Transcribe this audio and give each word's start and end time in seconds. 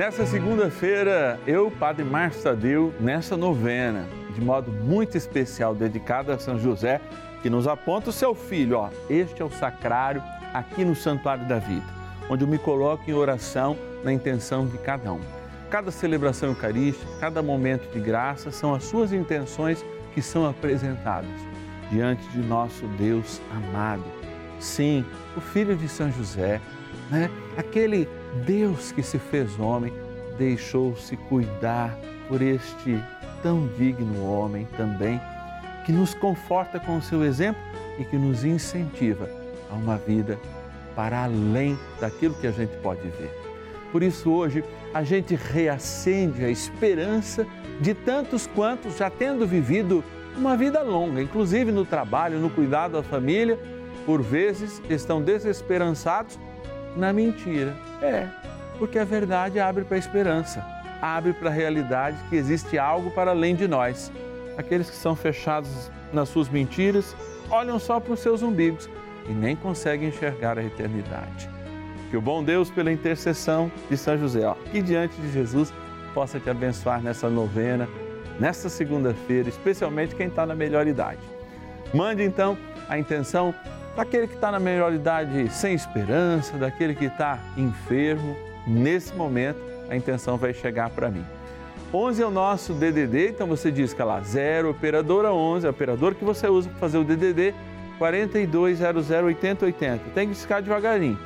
Nessa 0.00 0.24
segunda-feira, 0.24 1.38
eu, 1.46 1.70
Padre 1.70 2.04
Márcio 2.04 2.42
Tadeu, 2.42 2.94
nessa 2.98 3.36
novena, 3.36 4.06
de 4.34 4.40
modo 4.40 4.72
muito 4.72 5.14
especial, 5.14 5.74
dedicada 5.74 6.32
a 6.32 6.38
São 6.38 6.58
José, 6.58 7.02
que 7.42 7.50
nos 7.50 7.68
aponta 7.68 8.08
o 8.08 8.12
seu 8.12 8.34
filho, 8.34 8.78
ó, 8.78 8.88
este 9.10 9.42
é 9.42 9.44
o 9.44 9.50
sacrário 9.50 10.22
aqui 10.54 10.86
no 10.86 10.96
Santuário 10.96 11.46
da 11.46 11.58
Vida, 11.58 11.84
onde 12.30 12.44
eu 12.44 12.48
me 12.48 12.56
coloco 12.56 13.10
em 13.10 13.12
oração 13.12 13.76
na 14.02 14.10
intenção 14.10 14.66
de 14.66 14.78
cada 14.78 15.12
um. 15.12 15.20
Cada 15.68 15.90
celebração 15.90 16.48
eucarística, 16.48 17.06
cada 17.20 17.42
momento 17.42 17.86
de 17.92 18.00
graça 18.00 18.50
são 18.50 18.72
as 18.74 18.84
suas 18.84 19.12
intenções 19.12 19.84
que 20.14 20.22
são 20.22 20.48
apresentadas 20.48 21.28
diante 21.90 22.26
de 22.28 22.38
nosso 22.38 22.86
Deus 22.96 23.38
amado. 23.54 24.04
Sim, 24.58 25.04
o 25.36 25.42
Filho 25.42 25.76
de 25.76 25.90
São 25.90 26.10
José, 26.10 26.58
né? 27.10 27.28
aquele 27.54 28.08
Deus 28.44 28.92
que 28.92 29.02
se 29.02 29.18
fez 29.18 29.58
homem 29.58 29.92
deixou-se 30.38 31.16
cuidar 31.16 31.98
por 32.28 32.40
este 32.40 32.98
tão 33.42 33.66
digno 33.78 34.24
homem 34.24 34.66
também, 34.76 35.20
que 35.84 35.92
nos 35.92 36.14
conforta 36.14 36.78
com 36.78 36.98
o 36.98 37.02
seu 37.02 37.24
exemplo 37.24 37.60
e 37.98 38.04
que 38.04 38.16
nos 38.16 38.44
incentiva 38.44 39.28
a 39.70 39.74
uma 39.74 39.96
vida 39.96 40.38
para 40.94 41.24
além 41.24 41.78
daquilo 42.00 42.34
que 42.34 42.46
a 42.46 42.52
gente 42.52 42.76
pode 42.78 43.02
ver. 43.02 43.30
Por 43.90 44.02
isso, 44.02 44.30
hoje, 44.30 44.64
a 44.94 45.02
gente 45.02 45.34
reacende 45.34 46.44
a 46.44 46.48
esperança 46.48 47.46
de 47.80 47.94
tantos 47.94 48.46
quantos, 48.46 48.96
já 48.96 49.10
tendo 49.10 49.46
vivido 49.46 50.04
uma 50.36 50.56
vida 50.56 50.82
longa, 50.82 51.20
inclusive 51.20 51.72
no 51.72 51.84
trabalho, 51.84 52.38
no 52.38 52.50
cuidado 52.50 52.92
da 52.92 53.02
família, 53.02 53.58
por 54.06 54.22
vezes 54.22 54.80
estão 54.88 55.20
desesperançados 55.20 56.38
na 56.96 57.12
mentira. 57.12 57.74
É, 58.02 58.28
porque 58.78 58.98
a 58.98 59.04
verdade 59.04 59.60
abre 59.60 59.84
para 59.84 59.96
a 59.96 59.98
esperança, 59.98 60.64
abre 61.00 61.32
para 61.32 61.50
a 61.50 61.52
realidade 61.52 62.16
que 62.28 62.36
existe 62.36 62.78
algo 62.78 63.10
para 63.10 63.30
além 63.30 63.54
de 63.54 63.68
nós. 63.68 64.10
Aqueles 64.56 64.90
que 64.90 64.96
são 64.96 65.14
fechados 65.14 65.90
nas 66.12 66.28
suas 66.28 66.48
mentiras 66.48 67.14
olham 67.50 67.78
só 67.78 68.00
para 68.00 68.12
os 68.12 68.20
seus 68.20 68.42
umbigos 68.42 68.88
e 69.28 69.32
nem 69.32 69.54
conseguem 69.56 70.08
enxergar 70.08 70.58
a 70.58 70.64
eternidade. 70.64 71.48
Que 72.10 72.16
o 72.16 72.20
bom 72.20 72.42
Deus, 72.42 72.70
pela 72.70 72.90
intercessão 72.90 73.70
de 73.88 73.96
São 73.96 74.18
José, 74.18 74.46
ó, 74.46 74.54
que 74.72 74.82
diante 74.82 75.14
de 75.20 75.30
Jesus 75.30 75.72
possa 76.12 76.40
te 76.40 76.50
abençoar 76.50 77.00
nessa 77.00 77.30
novena, 77.30 77.88
nesta 78.38 78.68
segunda-feira, 78.68 79.48
especialmente 79.48 80.14
quem 80.14 80.26
está 80.26 80.44
na 80.44 80.54
melhor 80.54 80.88
idade. 80.88 81.20
Mande 81.94 82.22
então 82.22 82.56
a 82.88 82.98
intenção 82.98 83.54
daquele 84.00 84.26
que 84.26 84.34
está 84.34 84.50
na 84.50 84.58
melhor 84.58 84.94
idade 84.94 85.52
sem 85.52 85.74
esperança, 85.74 86.56
daquele 86.56 86.94
que 86.94 87.04
está 87.04 87.38
enfermo. 87.54 88.34
Nesse 88.66 89.14
momento, 89.14 89.60
a 89.90 89.96
intenção 89.96 90.38
vai 90.38 90.54
chegar 90.54 90.88
para 90.88 91.10
mim. 91.10 91.24
11 91.92 92.22
é 92.22 92.26
o 92.26 92.30
nosso 92.30 92.72
DDD, 92.72 93.28
então 93.28 93.46
você 93.46 93.70
diz 93.70 93.92
que 93.92 94.00
é 94.00 94.04
lá 94.04 94.20
0 94.20 94.70
operadora 94.70 95.32
11, 95.32 95.66
é 95.66 95.70
operador 95.70 96.14
que 96.14 96.24
você 96.24 96.48
usa 96.48 96.70
para 96.70 96.78
fazer 96.78 96.96
o 96.96 97.04
DDD 97.04 97.54
4200 97.98 99.10
8080. 99.10 100.04
Tem 100.14 100.30
que 100.30 100.34
ficar 100.34 100.62
devagarinho. 100.62 101.18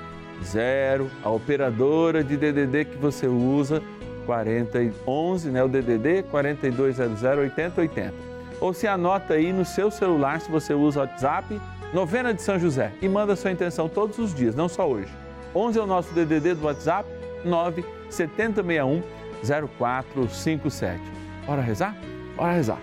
0, 0.43 1.09
a 1.23 1.31
operadora 1.31 2.25
de 2.25 2.37
DDD 2.37 2.87
que 2.87 2.97
você 2.97 3.29
usa 3.29 3.81
4011, 4.27 5.51
né, 5.51 5.63
o 5.63 5.69
DDD 5.69 6.25
4200 6.25 7.23
8080. 7.23 8.15
Ou 8.61 8.75
se 8.75 8.89
anota 8.89 9.35
aí 9.35 9.53
no 9.53 9.65
seu 9.65 9.93
celular 9.93 10.41
se 10.41 10.51
você 10.51 10.75
usa 10.75 11.01
WhatsApp 11.01 11.61
Novena 11.95 12.35
de 12.35 12.43
São 12.43 12.59
José 12.59 12.91
e 13.01 13.09
manda 13.09 13.37
sua 13.37 13.53
intenção 13.53 13.89
todos 13.89 14.19
os 14.19 14.35
dias, 14.35 14.57
não 14.57 14.69
só 14.69 14.85
hoje. 14.89 15.13
11 15.55 15.79
é 15.79 15.83
o 15.83 15.87
nosso 15.87 16.13
DDD 16.13 16.55
do 16.55 16.65
WhatsApp, 16.65 17.09
9 17.45 17.85
7061 18.11 19.01
0457. 19.47 21.01
Bora 21.47 21.63
rezar? 21.63 21.97
Bora 22.35 22.51
rezar. 22.51 22.81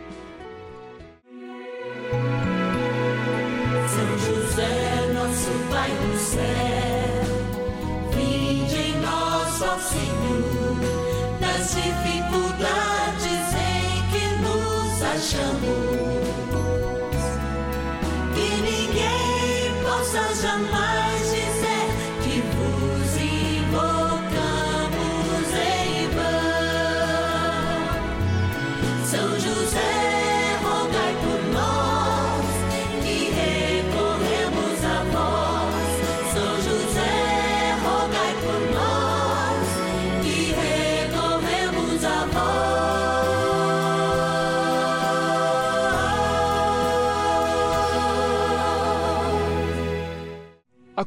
São 3.90 4.18
José, 4.18 5.12
nosso 5.14 5.52
Pai 5.70 5.90
do 5.90 6.18
céu, 6.18 6.42
vinde 8.16 8.78
em 8.78 9.02
nós, 9.02 9.62
ó 9.62 9.78
Senhor, 9.78 10.78
nas 11.42 11.76
dificuldades 11.76 13.56
em 13.56 14.10
que 14.10 14.24
nos 14.42 15.04
achamos. 15.04 15.81
Jamais 20.42 20.81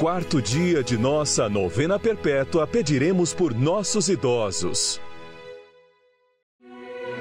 quarto 0.00 0.40
dia 0.40 0.82
de 0.82 0.96
nossa 0.96 1.46
novena 1.46 1.98
perpétua, 1.98 2.66
pediremos 2.66 3.34
por 3.34 3.52
nossos 3.54 4.08
idosos. 4.08 4.98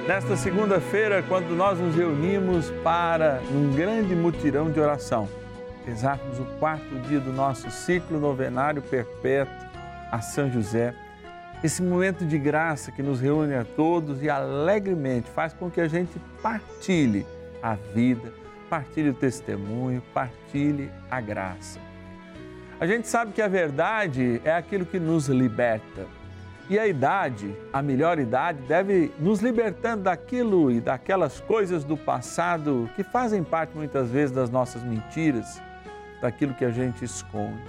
Nesta 0.07 0.37
segunda-feira, 0.37 1.21
quando 1.21 1.53
nós 1.57 1.77
nos 1.77 1.93
reunimos 1.93 2.71
para 2.81 3.41
um 3.51 3.75
grande 3.75 4.15
mutirão 4.15 4.71
de 4.71 4.79
oração, 4.79 5.27
rezarmos 5.85 6.39
o 6.39 6.45
quarto 6.57 6.97
dia 7.09 7.19
do 7.19 7.33
nosso 7.33 7.69
ciclo 7.69 8.17
novenário 8.17 8.81
perpétuo 8.81 9.53
a 10.09 10.21
São 10.21 10.49
José, 10.49 10.95
esse 11.61 11.83
momento 11.83 12.25
de 12.25 12.39
graça 12.39 12.93
que 12.93 13.03
nos 13.03 13.19
reúne 13.19 13.55
a 13.55 13.65
todos 13.65 14.23
e 14.23 14.29
alegremente 14.29 15.29
faz 15.29 15.51
com 15.51 15.69
que 15.69 15.81
a 15.81 15.87
gente 15.89 16.17
partilhe 16.41 17.25
a 17.61 17.75
vida, 17.75 18.31
partilhe 18.69 19.09
o 19.09 19.13
testemunho, 19.13 20.01
partilhe 20.13 20.89
a 21.11 21.19
graça. 21.19 21.88
A 22.79 22.87
gente 22.87 23.09
sabe 23.09 23.33
que 23.33 23.41
a 23.41 23.47
verdade 23.49 24.41
é 24.45 24.53
aquilo 24.53 24.85
que 24.85 24.99
nos 24.99 25.27
liberta. 25.27 26.07
E 26.69 26.79
a 26.79 26.87
idade, 26.87 27.53
a 27.73 27.81
melhor 27.81 28.19
idade, 28.19 28.61
deve 28.61 29.11
nos 29.19 29.41
libertando 29.41 30.03
daquilo 30.03 30.71
e 30.71 30.79
daquelas 30.79 31.41
coisas 31.41 31.83
do 31.83 31.97
passado 31.97 32.89
que 32.95 33.03
fazem 33.03 33.43
parte 33.43 33.75
muitas 33.75 34.09
vezes 34.09 34.33
das 34.33 34.49
nossas 34.49 34.81
mentiras, 34.81 35.61
daquilo 36.21 36.53
que 36.53 36.63
a 36.63 36.71
gente 36.71 37.03
esconde. 37.03 37.59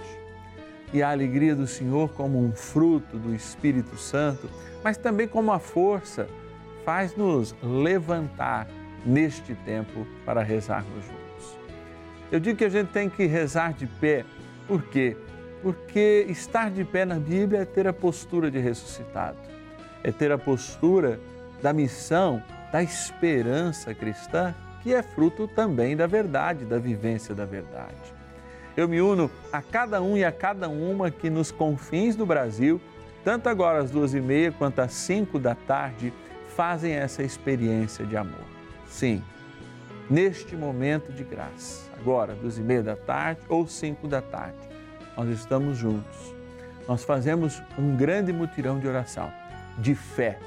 E 0.93 1.03
a 1.03 1.11
alegria 1.11 1.55
do 1.55 1.67
Senhor, 1.67 2.09
como 2.13 2.41
um 2.41 2.53
fruto 2.53 3.17
do 3.17 3.35
Espírito 3.35 3.97
Santo, 3.97 4.49
mas 4.81 4.95
também 4.95 5.27
como 5.27 5.51
a 5.51 5.59
força, 5.59 6.27
faz-nos 6.85 7.53
levantar 7.61 8.65
neste 9.05 9.55
tempo 9.55 10.07
para 10.25 10.41
rezarmos 10.41 11.03
juntos. 11.03 11.57
Eu 12.31 12.39
digo 12.39 12.57
que 12.57 12.65
a 12.65 12.69
gente 12.69 12.91
tem 12.91 13.09
que 13.09 13.25
rezar 13.25 13.73
de 13.73 13.87
pé 13.87 14.23
por 14.71 14.83
quê? 14.83 15.17
Porque 15.61 16.25
estar 16.29 16.71
de 16.71 16.85
pé 16.85 17.03
na 17.03 17.19
Bíblia 17.19 17.63
é 17.63 17.65
ter 17.65 17.89
a 17.89 17.91
postura 17.91 18.49
de 18.49 18.57
ressuscitado, 18.57 19.35
é 20.01 20.13
ter 20.13 20.31
a 20.31 20.37
postura 20.37 21.19
da 21.61 21.73
missão 21.73 22.41
da 22.71 22.81
esperança 22.81 23.93
cristã, 23.93 24.55
que 24.81 24.93
é 24.93 25.03
fruto 25.03 25.45
também 25.45 25.97
da 25.97 26.07
verdade, 26.07 26.63
da 26.63 26.79
vivência 26.79 27.35
da 27.35 27.43
verdade. 27.45 28.13
Eu 28.77 28.87
me 28.87 29.01
uno 29.01 29.29
a 29.51 29.61
cada 29.61 30.01
um 30.01 30.15
e 30.15 30.23
a 30.23 30.31
cada 30.31 30.69
uma 30.69 31.11
que 31.11 31.29
nos 31.29 31.51
confins 31.51 32.15
do 32.15 32.25
Brasil, 32.25 32.79
tanto 33.25 33.49
agora 33.49 33.79
às 33.79 33.91
duas 33.91 34.13
e 34.13 34.21
meia 34.21 34.53
quanto 34.53 34.79
às 34.79 34.93
cinco 34.93 35.37
da 35.37 35.53
tarde, 35.53 36.13
fazem 36.55 36.93
essa 36.93 37.21
experiência 37.21 38.05
de 38.05 38.15
amor. 38.15 38.45
Sim, 38.87 39.21
neste 40.11 40.55
momento 40.55 41.11
de 41.11 41.23
graça, 41.23 41.89
agora, 41.99 42.35
duas 42.35 42.57
e 42.57 42.61
meia 42.61 42.83
da 42.83 42.95
tarde 42.95 43.41
ou 43.47 43.65
cinco 43.65 44.07
da 44.07 44.21
tarde, 44.21 44.57
nós 45.15 45.29
estamos 45.29 45.77
juntos. 45.77 46.35
Nós 46.87 47.03
fazemos 47.03 47.61
um 47.79 47.95
grande 47.95 48.33
mutirão 48.33 48.79
de 48.79 48.87
oração, 48.87 49.31
de 49.77 49.95
fé, 49.95 50.37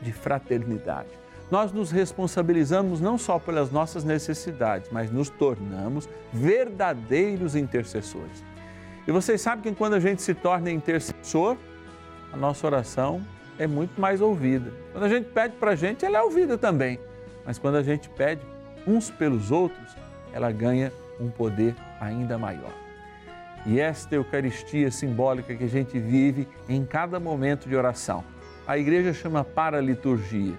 de 0.00 0.12
fraternidade 0.12 1.26
nós 1.50 1.72
nos 1.72 1.90
responsabilizamos 1.90 3.00
não 3.00 3.16
só 3.16 3.38
pelas 3.38 3.70
nossas 3.70 4.02
necessidades, 4.04 4.90
mas 4.90 5.10
nos 5.10 5.30
tornamos 5.30 6.08
verdadeiros 6.32 7.54
intercessores. 7.54 8.44
E 9.06 9.12
vocês 9.12 9.40
sabem 9.40 9.72
que 9.72 9.78
quando 9.78 9.94
a 9.94 10.00
gente 10.00 10.22
se 10.22 10.34
torna 10.34 10.70
intercessor, 10.70 11.56
a 12.32 12.36
nossa 12.36 12.66
oração 12.66 13.24
é 13.58 13.66
muito 13.66 14.00
mais 14.00 14.20
ouvida. 14.20 14.72
Quando 14.90 15.04
a 15.04 15.08
gente 15.08 15.28
pede 15.28 15.54
para 15.56 15.70
a 15.70 15.76
gente, 15.76 16.04
ela 16.04 16.18
é 16.18 16.22
ouvida 16.22 16.58
também. 16.58 16.98
Mas 17.44 17.58
quando 17.58 17.76
a 17.76 17.82
gente 17.82 18.08
pede 18.10 18.42
uns 18.86 19.10
pelos 19.10 19.50
outros, 19.50 19.96
ela 20.32 20.50
ganha 20.52 20.92
um 21.20 21.28
poder 21.28 21.74
ainda 22.00 22.38
maior. 22.38 22.72
E 23.64 23.80
esta 23.80 24.14
Eucaristia 24.14 24.90
simbólica 24.90 25.54
que 25.54 25.64
a 25.64 25.68
gente 25.68 25.98
vive 25.98 26.46
em 26.68 26.84
cada 26.84 27.18
momento 27.18 27.68
de 27.68 27.74
oração, 27.74 28.22
a 28.66 28.78
igreja 28.78 29.12
chama 29.12 29.44
para 29.44 29.80
liturgia 29.80 30.54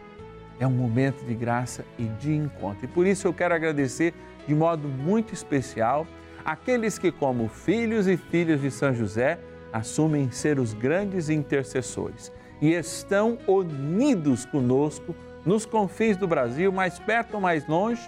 é 0.59 0.65
um 0.65 0.71
momento 0.71 1.24
de 1.25 1.33
graça 1.33 1.85
e 1.97 2.03
de 2.03 2.33
encontro. 2.33 2.85
E 2.85 2.88
por 2.88 3.06
isso 3.06 3.27
eu 3.27 3.33
quero 3.33 3.53
agradecer 3.53 4.13
de 4.47 4.56
modo 4.56 4.88
muito 4.88 5.33
especial 5.33 6.07
aqueles 6.44 6.97
que, 6.97 7.12
como 7.12 7.47
filhos 7.47 8.07
e 8.07 8.18
filhas 8.18 8.62
de 8.62 8.71
São 8.71 8.94
José, 8.94 9.38
assumem 9.71 10.31
ser 10.31 10.59
os 10.59 10.74
grandes 10.74 11.29
intercessores 11.29 12.31
e 12.62 12.71
estão 12.71 13.38
unidos 13.47 14.45
conosco 14.45 15.15
nos 15.45 15.65
confins 15.65 16.18
do 16.18 16.27
Brasil, 16.27 16.71
mais 16.71 16.97
perto 16.97 17.35
ou 17.35 17.41
mais 17.41 17.68
longe, 17.68 18.01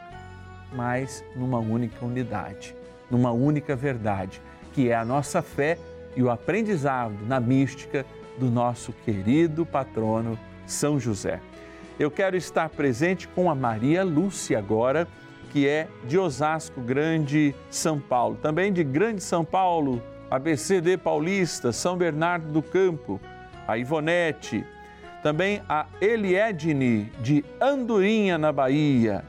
mas 0.73 1.23
numa 1.35 1.59
única 1.59 2.05
unidade, 2.05 2.75
numa 3.09 3.31
única 3.31 3.75
verdade, 3.75 4.41
que 4.73 4.89
é 4.89 4.95
a 4.95 5.05
nossa 5.05 5.41
fé 5.41 5.77
e 6.15 6.23
o 6.23 6.29
aprendizado 6.29 7.15
na 7.25 7.39
mística 7.39 8.05
do 8.37 8.49
nosso 8.49 8.93
querido 9.05 9.65
patrono 9.65 10.37
São 10.65 10.99
José. 10.99 11.39
Eu 11.99 12.09
quero 12.09 12.37
estar 12.37 12.69
presente 12.69 13.27
com 13.27 13.51
a 13.51 13.55
Maria 13.55 14.03
Lúcia 14.03 14.57
agora, 14.57 15.07
que 15.51 15.67
é 15.67 15.87
de 16.05 16.17
Osasco 16.17 16.79
Grande, 16.79 17.53
São 17.69 17.99
Paulo. 17.99 18.37
Também 18.41 18.71
de 18.71 18.83
Grande 18.83 19.21
São 19.21 19.43
Paulo, 19.43 20.01
ABCD 20.31 20.95
Paulista, 20.97 21.71
São 21.71 21.97
Bernardo 21.97 22.51
do 22.51 22.61
Campo, 22.61 23.19
a 23.67 23.77
Ivonete. 23.77 24.65
Também 25.21 25.61
a 25.67 25.85
Eliedne, 25.99 27.11
de 27.19 27.43
Andorinha, 27.59 28.37
na 28.37 28.53
Bahia. 28.53 29.25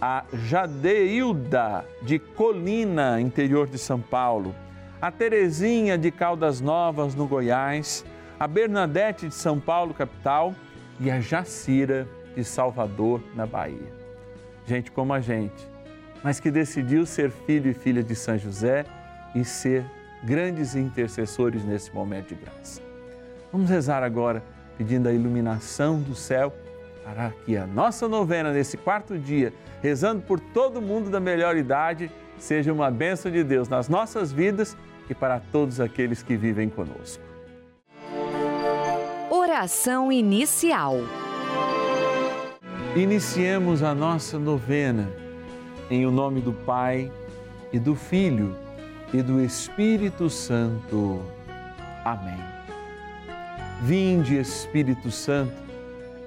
A 0.00 0.24
Jadeilda, 0.32 1.84
de 2.00 2.18
Colina, 2.18 3.20
interior 3.20 3.66
de 3.66 3.76
São 3.76 4.00
Paulo. 4.00 4.54
A 5.00 5.10
Terezinha, 5.10 5.98
de 5.98 6.10
Caldas 6.10 6.60
Novas, 6.60 7.14
no 7.14 7.26
Goiás. 7.26 8.04
A 8.38 8.46
Bernadette, 8.48 9.28
de 9.28 9.34
São 9.34 9.60
Paulo, 9.60 9.92
capital 9.92 10.54
e 10.98 11.10
a 11.10 11.20
Jacira 11.20 12.08
de 12.34 12.42
Salvador, 12.42 13.20
na 13.34 13.44
Bahia. 13.44 13.92
Gente 14.66 14.90
como 14.90 15.12
a 15.12 15.20
gente, 15.20 15.68
mas 16.22 16.40
que 16.40 16.50
decidiu 16.50 17.04
ser 17.04 17.30
filho 17.30 17.70
e 17.70 17.74
filha 17.74 18.02
de 18.02 18.14
São 18.14 18.38
José 18.38 18.86
e 19.34 19.44
ser 19.44 19.84
grandes 20.24 20.74
intercessores 20.74 21.62
nesse 21.64 21.94
momento 21.94 22.28
de 22.28 22.36
graça. 22.36 22.80
Vamos 23.52 23.68
rezar 23.68 24.02
agora 24.02 24.42
pedindo 24.78 25.08
a 25.08 25.12
iluminação 25.12 26.00
do 26.00 26.14
céu 26.14 26.54
para 27.04 27.30
que 27.44 27.56
a 27.56 27.66
nossa 27.66 28.08
novena 28.08 28.52
nesse 28.52 28.76
quarto 28.76 29.18
dia, 29.18 29.52
rezando 29.82 30.22
por 30.22 30.38
todo 30.38 30.80
mundo 30.80 31.10
da 31.10 31.20
melhor 31.20 31.56
idade, 31.56 32.10
seja 32.38 32.72
uma 32.72 32.90
bênção 32.90 33.30
de 33.30 33.42
Deus 33.42 33.68
nas 33.68 33.88
nossas 33.88 34.32
vidas 34.32 34.76
e 35.08 35.14
para 35.14 35.40
todos 35.52 35.80
aqueles 35.80 36.22
que 36.22 36.36
vivem 36.36 36.68
conosco. 36.68 37.22
Oração 39.30 40.10
inicial. 40.10 40.96
Iniciemos 42.96 43.82
a 43.82 43.94
nossa 43.94 44.38
novena 44.38 45.08
em 45.90 46.06
o 46.06 46.10
nome 46.10 46.40
do 46.40 46.52
Pai 46.52 47.10
e 47.72 47.78
do 47.78 47.94
Filho 47.94 48.54
e 49.12 49.22
do 49.22 49.40
Espírito 49.40 50.30
Santo. 50.30 51.20
Amém. 52.04 52.38
Vinde, 53.82 54.36
Espírito 54.36 55.10
Santo, 55.10 55.52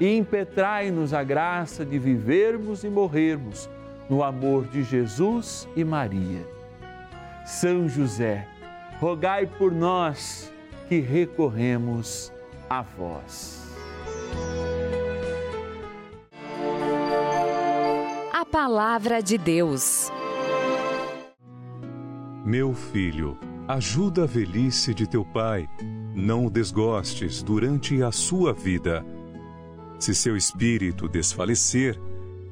e 0.00 0.16
impetrai-nos 0.16 1.14
a 1.14 1.22
graça 1.22 1.84
de 1.84 1.98
vivermos 1.98 2.84
e 2.84 2.88
morrermos 2.88 3.68
no 4.08 4.22
amor 4.22 4.66
de 4.66 4.82
Jesus 4.82 5.68
e 5.74 5.84
Maria. 5.84 6.46
São 7.44 7.88
José, 7.88 8.46
rogai 9.00 9.46
por 9.46 9.72
nós 9.72 10.52
que 10.88 11.00
recorremos 11.00 12.32
a 12.68 12.82
vós. 12.82 13.66
palavra 18.56 19.22
de 19.22 19.36
Deus. 19.36 20.10
Meu 22.44 22.72
filho, 22.72 23.36
ajuda 23.68 24.24
a 24.24 24.26
velhice 24.26 24.94
de 24.94 25.06
teu 25.06 25.24
pai, 25.24 25.68
não 26.14 26.46
o 26.46 26.50
desgostes 26.50 27.42
durante 27.42 28.02
a 28.02 28.10
sua 28.10 28.54
vida. 28.54 29.04
Se 29.98 30.14
seu 30.14 30.36
espírito 30.36 31.08
desfalecer, 31.08 31.98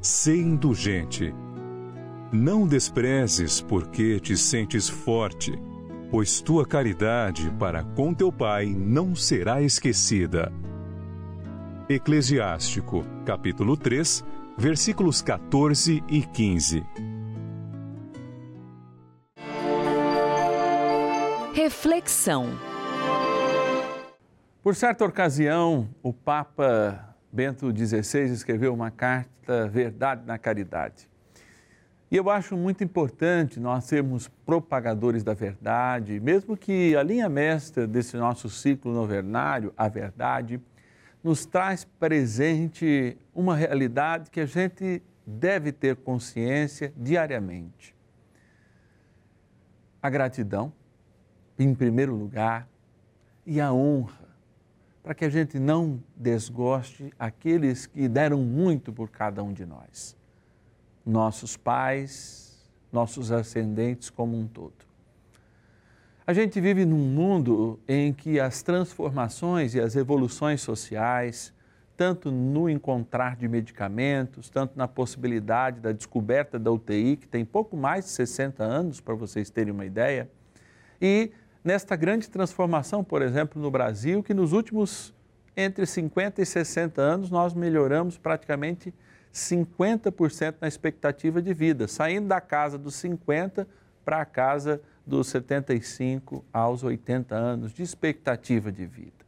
sê 0.01 0.37
indulgente. 0.37 1.35
Não 2.33 2.67
desprezes 2.67 3.61
porque 3.61 4.19
te 4.19 4.37
sentes 4.37 4.89
forte, 4.89 5.53
pois 6.11 6.41
tua 6.41 6.67
caridade 6.67 7.51
para 7.59 7.85
com 7.85 8.13
teu 8.13 8.33
pai 8.33 8.67
não 8.67 9.15
será 9.15 9.63
esquecida. 9.63 10.53
Eclesiástico, 11.89 13.05
capítulo 13.27 13.77
3, 13.77 14.25
versículos 14.57 15.21
14 15.21 16.03
e 16.09 16.23
15. 16.23 16.83
Reflexão. 21.53 22.49
Por 24.63 24.75
certa 24.75 25.05
ocasião, 25.05 25.89
o 26.03 26.13
Papa 26.13 27.14
Bento 27.35 27.67
XVI 27.75 28.31
escreveu 28.33 28.73
uma 28.73 28.93
carta 28.93 29.67
Verdade 29.67 30.25
na 30.25 30.39
Caridade. 30.39 31.11
E 32.09 32.17
eu 32.17 32.31
acho 32.31 32.57
muito 32.57 32.85
importante 32.85 33.59
nós 33.59 33.85
sermos 33.85 34.29
propagadores 34.47 35.25
da 35.25 35.35
verdade, 35.35 36.21
mesmo 36.21 36.57
que 36.57 36.95
a 36.95 37.03
linha 37.03 37.29
mestra 37.29 37.89
desse 37.89 38.17
nosso 38.17 38.49
ciclo 38.49 38.93
novenário, 38.93 39.75
a 39.77 39.89
verdade, 39.89 40.61
nos 41.25 41.45
traz 41.45 41.85
presente 41.85 43.19
uma 43.35 43.57
realidade 43.57 44.31
que 44.31 44.39
a 44.39 44.47
gente 44.47 45.03
deve 45.27 45.73
ter 45.73 45.97
consciência 45.97 46.93
diariamente. 46.97 47.97
A 50.01 50.09
gratidão 50.09 50.73
em 51.59 51.75
primeiro 51.75 52.15
lugar, 52.15 52.69
e 53.47 53.61
a 53.61 53.73
honra, 53.73 54.24
para 55.05 55.15
que 55.15 55.27
a 55.27 55.29
gente 55.29 55.59
não 55.59 56.03
desgoste 56.17 57.13
aqueles 57.19 57.85
que 57.85 58.09
deram 58.09 58.41
muito 58.41 58.91
por 58.91 59.11
cada 59.11 59.43
um 59.43 59.53
de 59.53 59.67
nós, 59.67 60.17
nossos 61.05 61.59
pais, 61.59 62.67
nossos 62.91 63.31
ascendentes 63.31 64.09
como 64.09 64.35
um 64.35 64.47
todo. 64.47 64.73
A 66.27 66.33
gente 66.33 66.59
vive 66.59 66.87
num 66.87 67.07
mundo 67.07 67.79
em 67.87 68.15
que 68.15 68.41
as 68.41 68.63
transformações 68.63 69.75
e 69.75 69.81
as 69.81 69.95
evoluções 69.95 70.63
sociais, 70.63 71.53
tanto 71.99 72.33
no 72.33 72.71
encontrar 72.71 73.37
de 73.37 73.47
medicamentos, 73.47 74.49
tanto 74.49 74.73
na 74.75 74.89
possibilidade 74.89 75.81
da 75.81 75.93
descoberta 75.93 76.59
da 76.59 76.73
UTI, 76.73 77.19
que 77.19 77.29
tem 77.29 77.45
pouco 77.45 77.77
mais 77.77 78.07
de 78.07 78.11
60 78.13 78.65
anos, 78.65 79.03
para 79.03 79.15
vocês 79.15 79.51
terem 79.51 79.71
uma 79.71 79.85
ideia, 79.85 80.31
e 80.99 81.31
nesta 81.65 81.97
grande 81.97 82.29
transformação, 82.29 83.03
por 83.03 83.23
exemplo, 83.23 83.61
no 83.61 83.71
Brasil, 83.71 84.23
que 84.23 84.35
nos 84.35 84.53
últimos 84.53 85.15
entre 85.57 85.87
50 85.87 86.43
e 86.43 86.47
60 86.47 87.01
anos 87.01 87.31
nós 87.31 87.55
melhoramos 87.55 88.19
praticamente 88.19 88.93
50% 89.33 90.57
na 90.61 90.69
expectativa 90.69 91.41
de 91.41 91.55
vida, 91.55 91.89
saindo 91.89 92.29
da 92.29 92.41
casa 92.41 92.77
dos 92.77 92.95
50 92.97 93.67
para 94.05 94.21
a 94.21 94.25
casa 94.25 94.81
dos 95.07 95.29
75 95.29 96.45
aos 96.53 96.83
80 96.83 97.35
anos 97.35 97.73
de 97.73 97.83
expectativa 97.83 98.71
de 98.71 98.87
vida. 98.87 99.25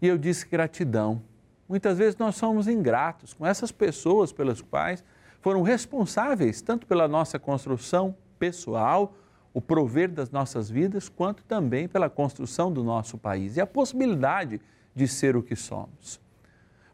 E 0.00 0.06
eu 0.06 0.18
disse 0.18 0.46
gratidão. 0.46 1.22
Muitas 1.68 1.98
vezes 1.98 2.16
nós 2.16 2.36
somos 2.36 2.66
ingratos 2.66 3.34
com 3.34 3.46
essas 3.46 3.70
pessoas 3.70 4.32
pelas 4.32 4.60
quais 4.62 5.04
foram 5.40 5.62
responsáveis 5.62 6.60
tanto 6.62 6.86
pela 6.86 7.06
nossa 7.06 7.38
construção 7.38 8.16
pessoal, 8.38 9.14
o 9.52 9.60
prover 9.60 10.10
das 10.10 10.30
nossas 10.30 10.70
vidas, 10.70 11.08
quanto 11.08 11.42
também 11.44 11.88
pela 11.88 12.08
construção 12.08 12.72
do 12.72 12.84
nosso 12.84 13.18
país 13.18 13.56
e 13.56 13.60
a 13.60 13.66
possibilidade 13.66 14.60
de 14.94 15.08
ser 15.08 15.36
o 15.36 15.42
que 15.42 15.56
somos. 15.56 16.20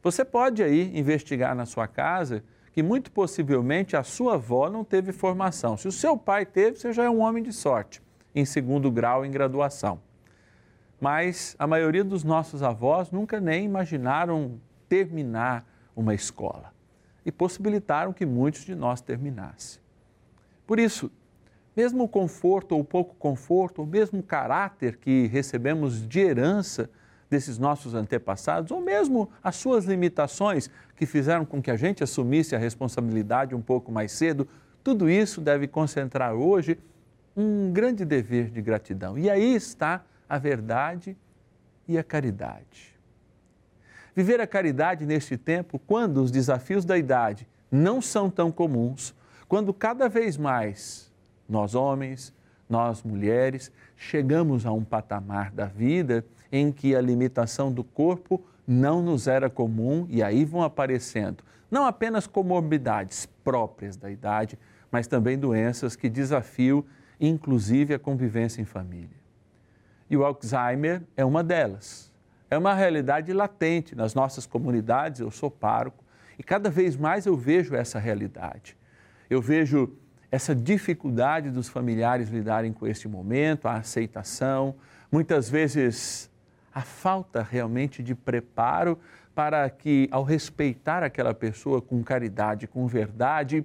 Você 0.02 0.24
pode 0.24 0.62
aí 0.62 0.96
investigar 0.98 1.54
na 1.54 1.66
sua 1.66 1.88
casa 1.88 2.44
que 2.72 2.82
muito 2.82 3.10
possivelmente 3.10 3.96
a 3.96 4.02
sua 4.02 4.34
avó 4.34 4.68
não 4.68 4.84
teve 4.84 5.12
formação. 5.12 5.76
Se 5.76 5.86
o 5.86 5.92
seu 5.92 6.16
pai 6.16 6.44
teve, 6.44 6.76
você 6.76 6.92
já 6.92 7.04
é 7.04 7.10
um 7.10 7.20
homem 7.20 7.42
de 7.42 7.52
sorte, 7.52 8.02
em 8.34 8.44
segundo 8.44 8.90
grau 8.90 9.24
em 9.24 9.30
graduação. 9.30 10.00
Mas 11.00 11.54
a 11.58 11.66
maioria 11.66 12.02
dos 12.02 12.24
nossos 12.24 12.62
avós 12.62 13.10
nunca 13.10 13.40
nem 13.40 13.64
imaginaram 13.64 14.60
terminar 14.88 15.66
uma 15.94 16.14
escola 16.14 16.72
e 17.24 17.32
possibilitaram 17.32 18.12
que 18.12 18.26
muitos 18.26 18.64
de 18.64 18.74
nós 18.74 19.00
terminassem. 19.00 19.80
Por 20.66 20.78
isso, 20.78 21.10
mesmo 21.76 22.04
o 22.04 22.08
conforto 22.08 22.76
ou 22.76 22.84
pouco 22.84 23.14
conforto, 23.16 23.80
ou 23.80 23.86
mesmo 23.86 24.20
o 24.20 24.22
caráter 24.22 24.96
que 24.96 25.26
recebemos 25.26 26.06
de 26.06 26.20
herança 26.20 26.88
desses 27.28 27.58
nossos 27.58 27.94
antepassados, 27.94 28.70
ou 28.70 28.80
mesmo 28.80 29.28
as 29.42 29.56
suas 29.56 29.84
limitações 29.84 30.70
que 30.94 31.06
fizeram 31.06 31.44
com 31.44 31.60
que 31.60 31.70
a 31.70 31.76
gente 31.76 32.04
assumisse 32.04 32.54
a 32.54 32.58
responsabilidade 32.58 33.54
um 33.54 33.62
pouco 33.62 33.90
mais 33.90 34.12
cedo, 34.12 34.46
tudo 34.82 35.08
isso 35.08 35.40
deve 35.40 35.66
concentrar 35.66 36.34
hoje 36.34 36.78
um 37.36 37.72
grande 37.72 38.04
dever 38.04 38.50
de 38.50 38.62
gratidão. 38.62 39.18
E 39.18 39.28
aí 39.28 39.54
está 39.54 40.04
a 40.28 40.38
verdade 40.38 41.16
e 41.88 41.98
a 41.98 42.04
caridade. 42.04 42.94
Viver 44.14 44.40
a 44.40 44.46
caridade 44.46 45.04
neste 45.04 45.36
tempo, 45.36 45.78
quando 45.78 46.18
os 46.22 46.30
desafios 46.30 46.84
da 46.84 46.96
idade 46.96 47.48
não 47.70 48.00
são 48.00 48.30
tão 48.30 48.52
comuns, 48.52 49.12
quando 49.48 49.74
cada 49.74 50.08
vez 50.08 50.36
mais 50.36 51.12
nós 51.48 51.74
homens, 51.74 52.32
nós 52.68 53.02
mulheres, 53.02 53.70
chegamos 53.96 54.64
a 54.66 54.72
um 54.72 54.84
patamar 54.84 55.50
da 55.50 55.66
vida 55.66 56.24
em 56.50 56.72
que 56.72 56.94
a 56.94 57.00
limitação 57.00 57.72
do 57.72 57.84
corpo 57.84 58.42
não 58.66 59.02
nos 59.02 59.26
era 59.26 59.50
comum 59.50 60.06
e 60.08 60.22
aí 60.22 60.44
vão 60.44 60.62
aparecendo 60.62 61.44
não 61.74 61.86
apenas 61.86 62.26
comorbidades 62.26 63.26
próprias 63.42 63.96
da 63.96 64.08
idade, 64.08 64.56
mas 64.92 65.08
também 65.08 65.36
doenças 65.36 65.96
que 65.96 66.08
desafiam 66.08 66.84
inclusive 67.20 67.92
a 67.92 67.98
convivência 67.98 68.62
em 68.62 68.64
família. 68.64 69.16
E 70.08 70.16
o 70.16 70.24
Alzheimer 70.24 71.02
é 71.16 71.24
uma 71.24 71.42
delas. 71.42 72.12
É 72.48 72.56
uma 72.56 72.74
realidade 72.74 73.32
latente 73.32 73.96
nas 73.96 74.14
nossas 74.14 74.46
comunidades, 74.46 75.20
eu 75.20 75.32
sou 75.32 75.50
pároco, 75.50 76.04
e 76.38 76.44
cada 76.44 76.70
vez 76.70 76.96
mais 76.96 77.26
eu 77.26 77.36
vejo 77.36 77.74
essa 77.74 77.98
realidade. 77.98 78.76
Eu 79.28 79.42
vejo 79.42 79.96
essa 80.34 80.52
dificuldade 80.52 81.48
dos 81.48 81.68
familiares 81.68 82.28
lidarem 82.28 82.72
com 82.72 82.88
este 82.88 83.06
momento, 83.06 83.68
a 83.68 83.74
aceitação, 83.74 84.74
muitas 85.10 85.48
vezes 85.48 86.28
a 86.74 86.80
falta 86.80 87.40
realmente 87.40 88.02
de 88.02 88.16
preparo 88.16 88.98
para 89.32 89.70
que, 89.70 90.08
ao 90.10 90.24
respeitar 90.24 91.04
aquela 91.04 91.32
pessoa 91.32 91.80
com 91.80 92.02
caridade, 92.02 92.66
com 92.66 92.84
verdade, 92.88 93.64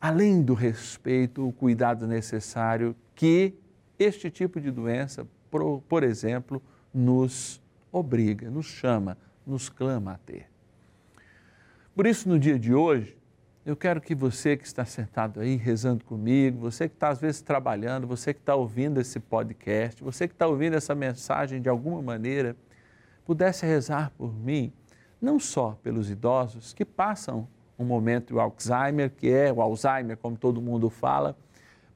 além 0.00 0.42
do 0.42 0.54
respeito, 0.54 1.44
o 1.44 1.52
cuidado 1.52 2.06
necessário 2.06 2.94
que 3.12 3.52
este 3.98 4.30
tipo 4.30 4.60
de 4.60 4.70
doença, 4.70 5.26
por, 5.50 5.82
por 5.88 6.04
exemplo, 6.04 6.62
nos 6.94 7.60
obriga, 7.90 8.48
nos 8.48 8.66
chama, 8.66 9.18
nos 9.44 9.68
clama 9.68 10.12
a 10.12 10.18
ter. 10.18 10.46
Por 11.96 12.06
isso, 12.06 12.28
no 12.28 12.38
dia 12.38 12.60
de 12.60 12.72
hoje, 12.72 13.16
eu 13.66 13.74
quero 13.74 13.98
que 13.98 14.14
você 14.14 14.58
que 14.58 14.66
está 14.66 14.84
sentado 14.84 15.40
aí 15.40 15.56
rezando 15.56 16.04
comigo, 16.04 16.58
você 16.58 16.86
que 16.86 16.94
está 16.94 17.08
às 17.08 17.18
vezes 17.18 17.40
trabalhando, 17.40 18.06
você 18.06 18.34
que 18.34 18.40
está 18.40 18.54
ouvindo 18.54 19.00
esse 19.00 19.18
podcast, 19.18 20.04
você 20.04 20.28
que 20.28 20.34
está 20.34 20.46
ouvindo 20.46 20.76
essa 20.76 20.94
mensagem 20.94 21.62
de 21.62 21.68
alguma 21.68 22.02
maneira, 22.02 22.54
pudesse 23.24 23.64
rezar 23.64 24.12
por 24.18 24.34
mim, 24.34 24.70
não 25.18 25.40
só 25.40 25.78
pelos 25.82 26.10
idosos 26.10 26.74
que 26.74 26.84
passam 26.84 27.48
um 27.78 27.86
momento 27.86 28.34
do 28.34 28.40
Alzheimer, 28.40 29.10
que 29.10 29.30
é 29.30 29.50
o 29.50 29.62
Alzheimer, 29.62 30.18
como 30.18 30.36
todo 30.36 30.60
mundo 30.60 30.90
fala, 30.90 31.34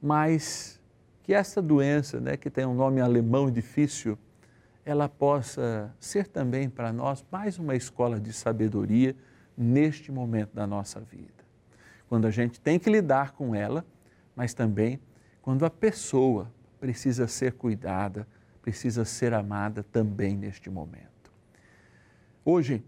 mas 0.01 0.81
que 1.21 1.35
essa 1.35 1.61
doença, 1.61 2.19
né, 2.19 2.35
que 2.35 2.49
tem 2.49 2.65
um 2.65 2.73
nome 2.73 2.99
alemão 2.99 3.51
difícil, 3.51 4.17
ela 4.83 5.07
possa 5.07 5.93
ser 5.99 6.27
também 6.27 6.67
para 6.67 6.91
nós 6.91 7.23
mais 7.31 7.59
uma 7.59 7.75
escola 7.75 8.19
de 8.19 8.33
sabedoria 8.33 9.15
neste 9.55 10.11
momento 10.11 10.55
da 10.55 10.65
nossa 10.65 10.99
vida 10.99 11.38
quando 12.09 12.25
a 12.25 12.31
gente 12.31 12.59
tem 12.59 12.79
que 12.79 12.89
lidar 12.89 13.31
com 13.33 13.53
ela, 13.53 13.85
mas 14.35 14.53
também 14.53 14.99
quando 15.41 15.63
a 15.63 15.69
pessoa 15.69 16.51
precisa 16.79 17.27
ser 17.27 17.53
cuidada, 17.53 18.27
precisa 18.61 19.05
ser 19.05 19.33
amada 19.33 19.83
também 19.83 20.35
neste 20.35 20.69
momento. 20.69 21.31
Hoje, 22.43 22.83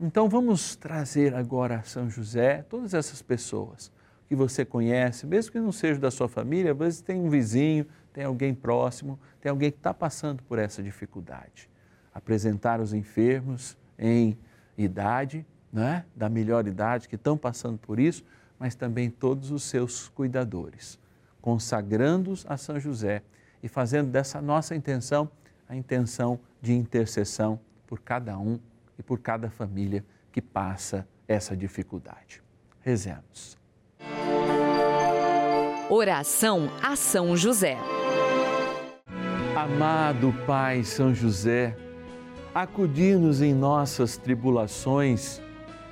então 0.00 0.28
vamos 0.28 0.74
trazer 0.74 1.34
agora 1.34 1.76
a 1.76 1.82
São 1.82 2.08
José, 2.08 2.62
todas 2.62 2.94
essas 2.94 3.20
pessoas 3.20 3.92
que 4.26 4.34
você 4.34 4.64
conhece, 4.64 5.26
mesmo 5.26 5.52
que 5.52 5.60
não 5.60 5.70
seja 5.70 6.00
da 6.00 6.10
sua 6.10 6.28
família, 6.28 6.72
às 6.72 6.78
vezes 6.78 7.00
tem 7.02 7.20
um 7.20 7.28
vizinho, 7.28 7.86
tem 8.12 8.24
alguém 8.24 8.54
próximo, 8.54 9.20
tem 9.40 9.50
alguém 9.50 9.70
que 9.70 9.76
está 9.76 9.92
passando 9.92 10.42
por 10.42 10.58
essa 10.58 10.82
dificuldade. 10.82 11.68
Apresentar 12.14 12.80
os 12.80 12.94
enfermos 12.94 13.76
em 13.98 14.38
idade, 14.76 15.46
né, 15.72 16.04
da 16.16 16.28
melhor 16.28 16.66
idade, 16.66 17.08
que 17.08 17.16
estão 17.16 17.36
passando 17.36 17.78
por 17.78 18.00
isso, 18.00 18.24
mas 18.62 18.76
também 18.76 19.10
todos 19.10 19.50
os 19.50 19.64
seus 19.64 20.08
cuidadores. 20.08 20.96
consagrando-os 21.40 22.46
a 22.48 22.56
São 22.56 22.78
José 22.78 23.20
e 23.60 23.66
fazendo 23.66 24.08
dessa 24.12 24.40
nossa 24.40 24.76
intenção 24.76 25.28
a 25.68 25.74
intenção 25.74 26.38
de 26.60 26.72
intercessão 26.72 27.58
por 27.88 27.98
cada 27.98 28.38
um 28.38 28.60
e 28.96 29.02
por 29.02 29.18
cada 29.18 29.50
família 29.50 30.04
que 30.30 30.40
passa 30.40 31.04
essa 31.26 31.56
dificuldade. 31.56 32.40
Rezemos. 32.80 33.58
Oração 35.90 36.70
a 36.80 36.94
São 36.94 37.36
José. 37.36 37.76
Amado 39.56 40.32
Pai 40.46 40.84
São 40.84 41.12
José, 41.12 41.76
acudir-nos 42.54 43.42
em 43.42 43.52
nossas 43.52 44.16
tribulações 44.16 45.42